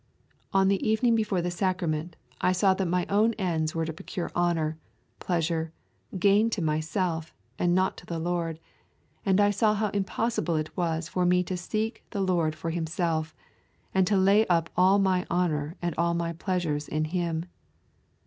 On 0.51 0.67
the 0.67 0.83
evening 0.83 1.13
before 1.13 1.43
the 1.43 1.51
sacrament 1.51 2.15
I 2.41 2.53
saw 2.53 2.73
that 2.73 2.87
mine 2.87 3.05
own 3.07 3.33
ends 3.35 3.75
were 3.75 3.85
to 3.85 3.93
procure 3.93 4.31
honour, 4.35 4.79
pleasure, 5.19 5.73
gain 6.17 6.49
to 6.57 6.61
myself, 6.63 7.35
and 7.59 7.75
not 7.75 7.97
to 7.97 8.07
the 8.07 8.17
Lord, 8.17 8.59
and 9.27 9.39
I 9.39 9.51
saw 9.51 9.75
how 9.75 9.89
impossible 9.89 10.55
it 10.55 10.75
was 10.75 11.07
for 11.07 11.23
me 11.23 11.43
to 11.43 11.55
seek 11.55 12.03
the 12.09 12.21
Lord 12.21 12.55
for 12.55 12.71
Himself, 12.71 13.35
and 13.93 14.07
to 14.07 14.17
lay 14.17 14.47
up 14.47 14.71
all 14.75 14.97
my 14.97 15.27
honour 15.29 15.75
and 15.83 15.93
all 15.99 16.15
my 16.15 16.33
pleasures 16.33 16.87
in 16.87 17.05
Him. 17.05 17.45